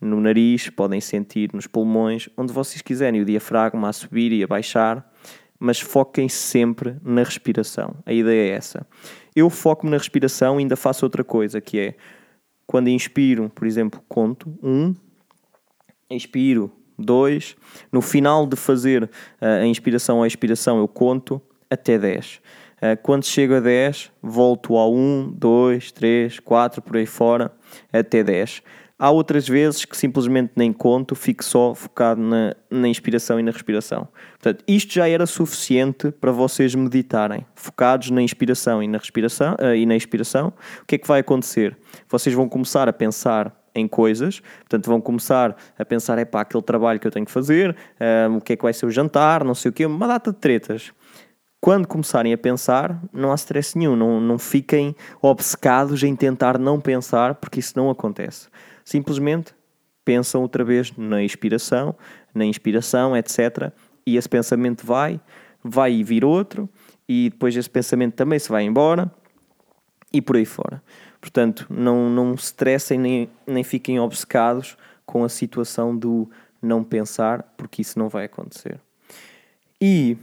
[0.00, 3.20] no nariz, podem sentir nos pulmões, onde vocês quiserem.
[3.20, 5.10] O diafragma a subir e a baixar,
[5.58, 7.96] mas foquem sempre na respiração.
[8.06, 8.86] A ideia é essa.
[9.34, 11.94] Eu foco-me na respiração e ainda faço outra coisa, que é
[12.66, 14.94] quando inspiro, por exemplo, conto um,
[16.10, 17.56] expiro 2.
[17.92, 19.08] No final de fazer uh,
[19.62, 22.36] a inspiração a expiração, eu conto até 10.
[22.36, 22.40] Uh,
[22.80, 27.52] eh, quando chego a 10, volto ao 1, 2, 3, 4, por aí fora,
[27.92, 28.62] até 10.
[29.00, 33.52] Há outras vezes que simplesmente nem conto, fico só focado na, na inspiração e na
[33.52, 34.08] respiração.
[34.32, 39.72] Portanto, isto já era suficiente para vocês meditarem, focados na inspiração e na respiração uh,
[39.72, 40.52] e na expiração.
[40.82, 41.78] O que é que vai acontecer?
[42.08, 46.62] Vocês vão começar a pensar em coisas, portanto vão começar a pensar, é pá, aquele
[46.62, 47.76] trabalho que eu tenho que fazer,
[48.30, 50.32] um, o que é que vai ser o jantar, não sei o quê, uma data
[50.32, 50.92] de tretas.
[51.60, 56.80] Quando começarem a pensar, não há stress nenhum, não, não fiquem obcecados em tentar não
[56.80, 58.48] pensar, porque isso não acontece.
[58.84, 59.54] Simplesmente
[60.04, 61.94] pensam outra vez na inspiração,
[62.32, 63.72] na inspiração, etc.
[64.06, 65.20] E esse pensamento vai,
[65.62, 66.68] vai e vir outro,
[67.08, 69.10] e depois esse pensamento também se vai embora,
[70.12, 70.82] e por aí fora.
[71.28, 76.26] Portanto, não, não se estressem nem, nem fiquem obcecados com a situação do
[76.60, 78.80] não pensar, porque isso não vai acontecer.
[79.78, 80.16] E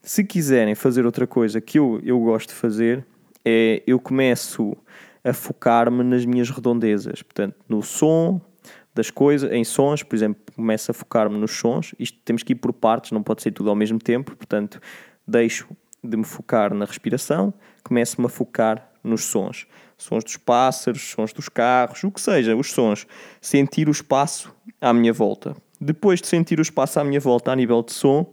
[0.00, 3.04] se quiserem fazer outra coisa que eu, eu gosto de fazer,
[3.44, 4.76] é eu começo
[5.24, 8.40] a focar-me nas minhas redondezas, portanto, no som
[8.94, 11.92] das coisas, em sons, por exemplo, começo a focar-me nos sons.
[11.98, 14.80] Isto temos que ir por partes, não pode ser tudo ao mesmo tempo, portanto,
[15.26, 15.66] deixo
[16.04, 19.66] de me focar na respiração, começo-me a focar nos sons.
[20.02, 23.06] Sons dos pássaros, sons dos carros, o que seja, os sons.
[23.40, 25.56] Sentir o espaço à minha volta.
[25.80, 28.26] Depois de sentir o espaço à minha volta a nível de som,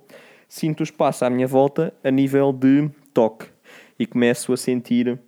[0.48, 3.46] sinto o espaço à minha volta a nível de toque.
[4.00, 5.20] E começo a sentir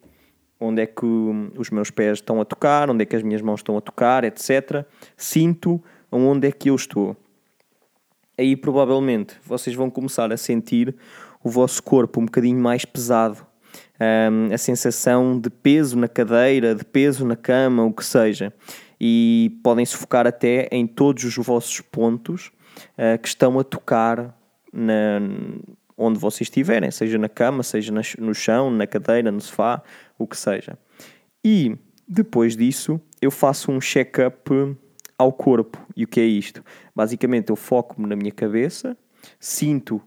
[0.60, 3.60] onde é que os meus pés estão a tocar, onde é que as minhas mãos
[3.60, 4.84] estão a tocar, etc.
[5.15, 7.15] Sinto onde é que eu estou.
[8.36, 10.95] Aí provavelmente vocês vão começar a sentir
[11.43, 13.45] o vosso corpo um bocadinho mais pesado,
[14.02, 18.52] um, a sensação de peso na cadeira, de peso na cama, o que seja.
[19.00, 22.52] E podem se focar até em todos os vossos pontos
[22.98, 24.36] uh, que estão a tocar
[24.74, 25.20] na,
[25.98, 29.84] onde vocês estiverem, seja na cama, seja no chão, na cadeira, no sofá,
[30.18, 30.78] o que seja.
[31.44, 34.52] E depois disso, eu faço um check-up
[35.18, 35.78] ao corpo.
[35.96, 36.64] E o que é isto?
[36.96, 38.98] Basicamente, eu foco-me na minha cabeça,
[39.40, 40.02] sinto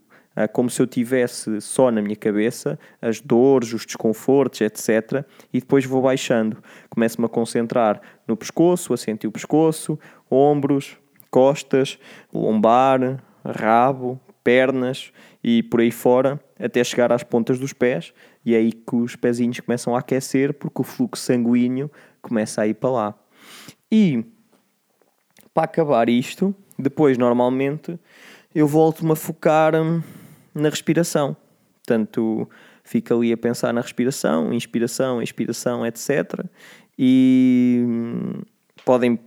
[0.52, 5.24] como se eu tivesse só na minha cabeça as dores, os desconfortos, etc.
[5.52, 6.62] E depois vou baixando.
[6.90, 9.98] Começo-me a concentrar no pescoço, a sentir o pescoço,
[10.30, 10.96] ombros,
[11.30, 11.98] costas,
[12.32, 18.12] lombar, rabo, pernas e por aí fora, até chegar às pontas dos pés,
[18.44, 21.90] e é aí que os pezinhos começam a aquecer, porque o fluxo sanguíneo
[22.22, 23.14] começa a ir para lá.
[23.90, 24.24] E
[25.52, 27.98] para acabar isto, depois normalmente
[28.54, 30.02] eu volto-me a focar hum,
[30.54, 31.36] na respiração.
[31.86, 32.48] Portanto,
[32.82, 36.44] fico ali a pensar na respiração, inspiração, expiração, etc.
[36.98, 38.42] E hum,
[38.84, 39.18] podem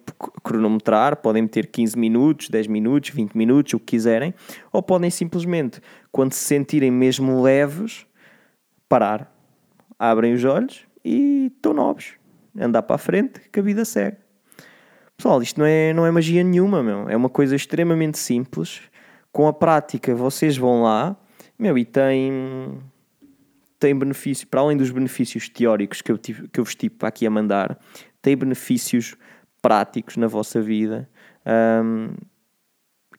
[0.44, 4.34] cronometrar, podem meter 15 minutos, 10 minutos, 20 minutos, o que quiserem,
[4.72, 8.06] ou podem simplesmente, quando se sentirem mesmo leves,
[8.88, 9.32] parar,
[10.00, 12.14] abrem os olhos e estão novos.
[12.60, 14.18] Andar para a frente, que a vida segue.
[15.16, 17.10] Pessoal, isto não é, não é magia nenhuma, meu.
[17.10, 18.82] É uma coisa extremamente simples.
[19.32, 21.16] Com a prática, vocês vão lá,
[21.58, 22.80] meu, e tem,
[23.80, 27.26] tem benefício, para além dos benefícios teóricos que eu, tive, que eu vos tive aqui
[27.26, 27.78] a mandar,
[28.22, 29.16] tem benefícios
[29.62, 31.10] práticos na vossa vida
[31.84, 32.14] um,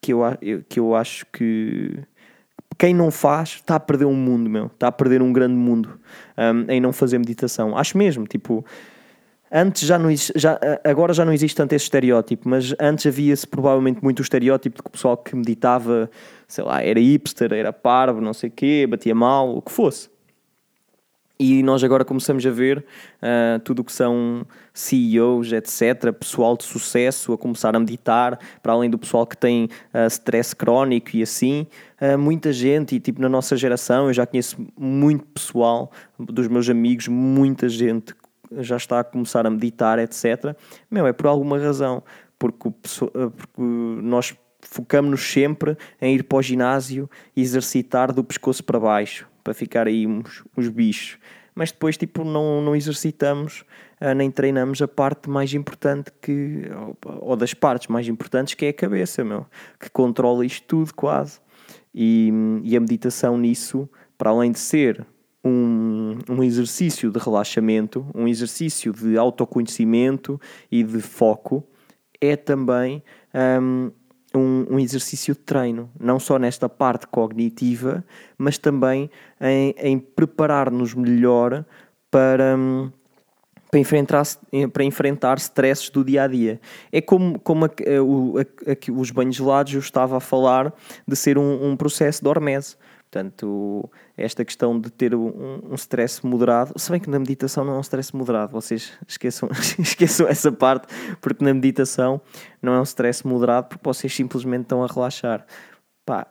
[0.01, 0.21] que, eu,
[0.69, 2.05] que eu acho que
[2.79, 4.67] quem não faz está a perder um mundo, meu.
[4.67, 5.99] Está a perder um grande mundo
[6.37, 7.77] um, em não fazer meditação.
[7.77, 8.65] Acho mesmo, tipo,
[9.53, 14.03] antes já não já, agora já não existe tanto esse estereótipo, mas antes havia-se provavelmente
[14.03, 16.11] muito o estereótipo de que o pessoal que meditava,
[16.47, 20.09] sei lá, era hipster, era parvo, não sei o quê, batia mal, o que fosse.
[21.41, 26.65] E nós agora começamos a ver uh, tudo o que são CEOs, etc., pessoal de
[26.65, 31.23] sucesso a começar a meditar, para além do pessoal que tem uh, stress crónico e
[31.23, 31.65] assim.
[32.01, 36.69] Uh, muita gente, e tipo na nossa geração, eu já conheço muito pessoal, dos meus
[36.69, 38.13] amigos, muita gente
[38.59, 40.57] já está a começar a meditar, etc.
[40.91, 42.03] Meu, é por alguma razão,
[42.39, 48.63] porque, o, porque nós focamos-nos sempre em ir para o ginásio e exercitar do pescoço
[48.65, 51.19] para baixo para ficar aí uns, uns bichos.
[51.55, 53.65] Mas depois, tipo, não, não exercitamos
[54.01, 56.63] uh, nem treinamos a parte mais importante que.
[57.21, 59.47] Ou, das partes mais importantes, que é a cabeça, meu.
[59.79, 61.41] Que controla isto tudo quase.
[61.95, 62.31] E,
[62.63, 65.05] e a meditação nisso, para além de ser
[65.45, 71.65] um, um exercício de relaxamento, um exercício de autoconhecimento e de foco,
[72.21, 73.03] é também
[73.35, 73.91] um,
[74.35, 78.05] um, um, exercício de treino, não só nesta parte cognitiva,
[78.37, 81.65] mas também em, em preparar-nos melhor
[82.11, 82.57] para,
[83.71, 84.25] para, enfrentar,
[84.73, 86.61] para enfrentar stresses do dia a dia.
[86.91, 90.75] É como, como a, a, a, os banhos gelados eu estava a falar
[91.07, 92.77] de ser um, um processo de hormese.
[93.11, 97.75] Portanto, esta questão de ter um, um stress moderado, se bem que na meditação não
[97.75, 99.49] é um stress moderado, vocês esqueçam,
[99.81, 100.87] esqueçam essa parte,
[101.19, 102.21] porque na meditação
[102.61, 105.47] não é um stress moderado, porque vocês simplesmente estão a relaxar.
[106.05, 106.27] Pá,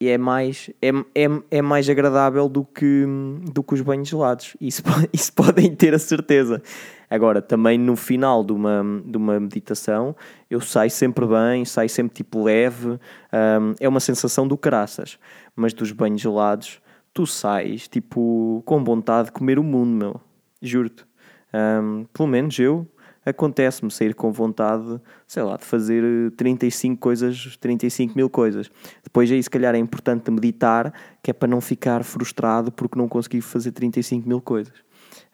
[0.00, 3.04] e é mais, é, é, é mais agradável do que,
[3.52, 4.56] do que os banhos gelados.
[4.60, 6.62] Isso, isso podem ter a certeza.
[7.10, 10.14] Agora, também no final de uma, de uma meditação,
[10.48, 12.90] eu saio sempre bem, saio sempre tipo leve.
[12.90, 15.18] Um, é uma sensação do caraças.
[15.54, 16.80] Mas dos banhos gelados,
[17.12, 20.20] tu sais tipo com vontade de comer o mundo, meu.
[20.62, 21.04] Juro-te.
[21.52, 22.86] Um, pelo menos eu
[23.24, 28.70] acontece-me sair com vontade, sei lá, de fazer 35 coisas, 35 mil coisas.
[29.02, 33.08] Depois aí se calhar é importante meditar, que é para não ficar frustrado porque não
[33.08, 34.74] consegui fazer 35 mil coisas.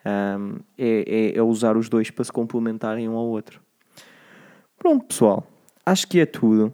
[0.05, 3.61] Um, é, é, é usar os dois para se complementarem um ao outro.
[4.77, 5.45] Pronto, pessoal.
[5.85, 6.73] Acho que é tudo.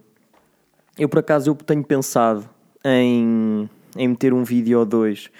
[0.98, 2.48] Eu, por acaso, eu tenho pensado
[2.84, 5.30] em, em meter um vídeo ou dois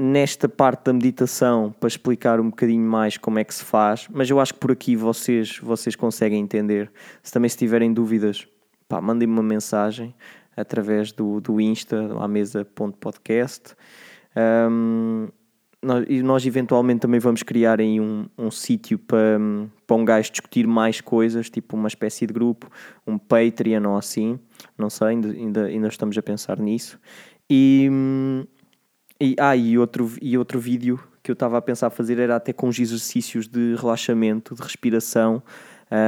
[0.00, 4.28] nesta parte da meditação para explicar um bocadinho mais como é que se faz, mas
[4.28, 6.90] eu acho que por aqui vocês, vocês conseguem entender.
[7.22, 8.46] Se também se tiverem dúvidas,
[8.88, 10.14] pá, mandem-me uma mensagem
[10.56, 13.74] através do, do Insta, à mesa.podcast.
[14.36, 15.28] Um,
[15.84, 19.38] nós, nós eventualmente também vamos criar aí um, um sítio para,
[19.86, 22.70] para um gajo discutir mais coisas, tipo uma espécie de grupo,
[23.06, 24.38] um Patreon ou assim,
[24.76, 26.98] não sei, ainda, ainda, ainda estamos a pensar nisso.
[27.48, 27.88] E,
[29.20, 32.52] e, ah, e outro, e outro vídeo que eu estava a pensar fazer era até
[32.52, 35.42] com os exercícios de relaxamento, de respiração,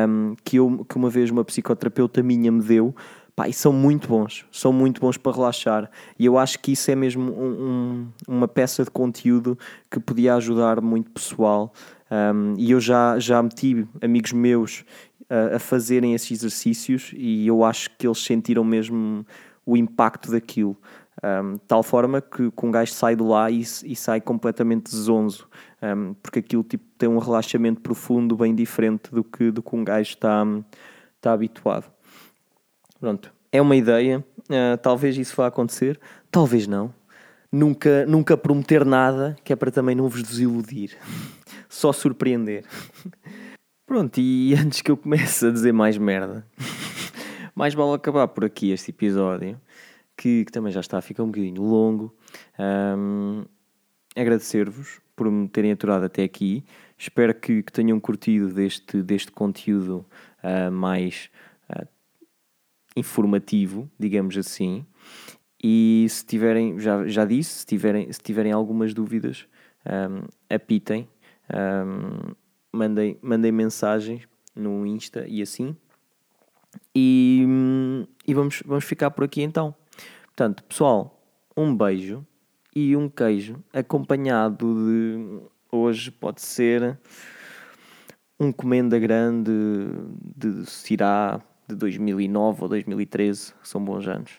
[0.08, 2.94] um, que, eu, que uma vez uma psicoterapeuta minha me deu.
[3.37, 5.90] Pá, e são muito bons, são muito bons para relaxar.
[6.19, 9.58] E eu acho que isso é mesmo um, um, uma peça de conteúdo
[9.90, 11.71] que podia ajudar muito pessoal.
[12.10, 14.87] Um, e eu já, já meti amigos meus
[15.29, 19.27] a, a fazerem esses exercícios e eu acho que eles sentiram mesmo
[19.67, 20.75] o impacto daquilo.
[21.23, 25.46] Um, tal forma que, que um gajo sai de lá e, e sai completamente zonzo,
[25.83, 29.85] um, porque aquilo tipo, tem um relaxamento profundo bem diferente do que, do que um
[29.85, 30.42] gajo está,
[31.19, 31.90] está habituado.
[33.00, 35.98] Pronto, é uma ideia, uh, talvez isso vá acontecer,
[36.31, 36.92] talvez não.
[37.50, 40.96] Nunca, nunca prometer nada, que é para também não vos desiludir,
[41.69, 42.65] só surpreender.
[43.87, 46.46] Pronto, e antes que eu comece a dizer mais merda,
[47.54, 49.61] mais vale acabar por aqui este episódio
[50.17, 52.15] que, que, também já está a ficar um bocadinho longo.
[52.59, 53.44] Um,
[54.17, 56.65] Agradecer-vos por me terem aturado até aqui.
[56.96, 60.07] Espero que, que tenham curtido deste, deste conteúdo
[60.42, 61.29] uh, mais
[62.97, 64.85] informativo, digamos assim.
[65.63, 69.47] E se tiverem, já, já disse, se tiverem, se tiverem algumas dúvidas,
[69.85, 71.09] um, apitem,
[71.53, 72.35] um,
[72.73, 75.77] mandem, mandem mensagens no Insta e assim.
[76.94, 77.47] E,
[78.27, 79.75] e vamos, vamos ficar por aqui então.
[80.27, 81.23] Portanto, pessoal,
[81.57, 82.27] um beijo
[82.75, 85.40] e um queijo acompanhado de
[85.71, 86.99] hoje pode ser
[88.38, 89.51] um comenda grande
[90.37, 94.33] de Cirá de 2009 ou 2013, que são bons anos.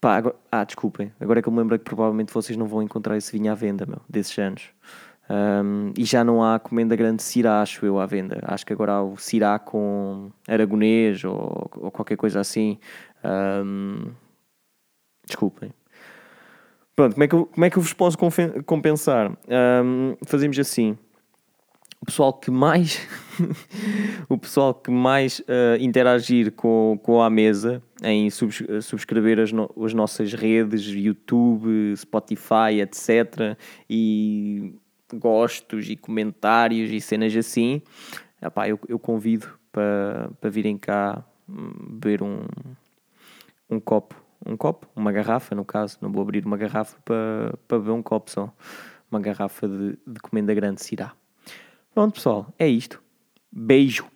[0.00, 2.82] Pá, agora, ah, desculpem, agora é que eu me lembro que provavelmente vocês não vão
[2.82, 4.70] encontrar esse vinho à venda, meu, desses anos.
[5.28, 8.40] Um, e já não há comenda grande Cirá, acho eu, à venda.
[8.42, 12.78] Acho que agora há o Cirá com aragonês ou, ou qualquer coisa assim.
[13.24, 14.10] Um,
[15.24, 15.72] desculpem.
[16.96, 18.18] Pronto, como é, que eu, como é que eu vos posso
[18.66, 19.30] compensar?
[19.48, 20.98] Um, fazemos assim.
[22.02, 23.06] O pessoal que mais
[24.28, 29.70] o pessoal que mais uh, interagir com, com a mesa em subs, subscrever as, no,
[29.84, 33.56] as nossas redes, YouTube, Spotify, etc.
[33.88, 34.74] E
[35.12, 37.82] gostos e comentários e cenas assim,
[38.40, 42.40] epá, eu, eu convido para, para virem cá hum, beber um,
[43.68, 44.14] um copo,
[44.46, 48.02] um copo, uma garrafa no caso, não vou abrir uma garrafa para, para beber um
[48.02, 48.52] copo só,
[49.10, 51.12] uma garrafa de, de comenda grande se irá.
[51.94, 53.02] Pronto pessoal, é isto.
[53.50, 54.06] Beijo!